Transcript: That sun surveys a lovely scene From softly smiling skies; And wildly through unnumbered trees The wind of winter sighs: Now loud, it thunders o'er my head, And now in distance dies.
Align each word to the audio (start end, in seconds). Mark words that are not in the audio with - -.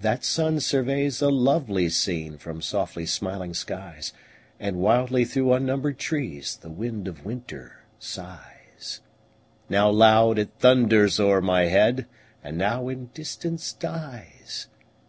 That 0.00 0.24
sun 0.24 0.58
surveys 0.58 1.22
a 1.22 1.28
lovely 1.30 1.88
scene 1.90 2.38
From 2.38 2.60
softly 2.60 3.06
smiling 3.06 3.54
skies; 3.54 4.12
And 4.58 4.78
wildly 4.80 5.24
through 5.24 5.52
unnumbered 5.52 5.96
trees 5.96 6.56
The 6.56 6.70
wind 6.70 7.06
of 7.06 7.24
winter 7.24 7.84
sighs: 7.96 9.00
Now 9.68 9.88
loud, 9.88 10.40
it 10.40 10.50
thunders 10.58 11.20
o'er 11.20 11.40
my 11.40 11.66
head, 11.66 12.06
And 12.42 12.58
now 12.58 12.88
in 12.88 13.10
distance 13.14 13.72
dies. 13.72 14.66